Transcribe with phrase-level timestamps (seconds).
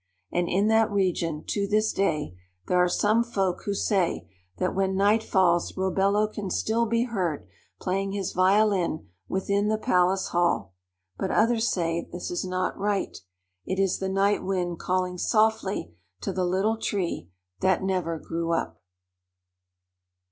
[0.31, 4.27] And in that region, to this day, there are some folk who say
[4.57, 7.45] that when night falls Robello can still be heard
[7.79, 10.73] playing his violin within the palace hall;
[11.19, 13.15] but others say this is not right;
[13.63, 17.29] it is the Night Wind calling softly to the Little Tree
[17.59, 18.81] that never grew up.